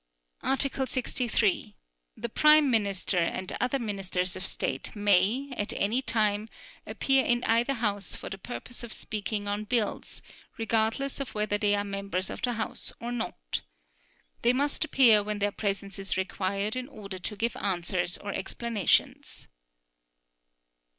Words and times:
Article 0.41 0.87
63. 0.87 1.75
The 2.17 2.27
Prime 2.29 2.71
Minister 2.71 3.19
and 3.19 3.55
other 3.61 3.77
Ministers 3.77 4.35
of 4.35 4.47
State 4.47 4.95
may, 4.95 5.53
at 5.55 5.73
any 5.73 6.01
time, 6.01 6.49
appear 6.87 7.23
in 7.23 7.43
either 7.43 7.75
House 7.75 8.15
for 8.15 8.27
the 8.27 8.39
purpose 8.39 8.83
of 8.83 8.93
speaking 8.93 9.47
on 9.47 9.63
bills, 9.65 10.23
regardless 10.57 11.19
of 11.19 11.35
whether 11.35 11.59
they 11.59 11.75
are 11.75 11.83
members 11.83 12.31
of 12.31 12.41
the 12.41 12.53
House 12.53 12.91
or 12.99 13.11
not. 13.11 13.61
They 14.41 14.53
must 14.53 14.83
appear 14.83 15.21
when 15.21 15.37
their 15.37 15.51
presence 15.51 15.99
is 15.99 16.17
required 16.17 16.75
in 16.75 16.87
order 16.87 17.19
to 17.19 17.35
give 17.35 17.55
answers 17.55 18.17
or 18.17 18.33
explanations. 18.33 19.47